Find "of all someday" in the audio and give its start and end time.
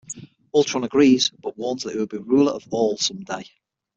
2.53-3.45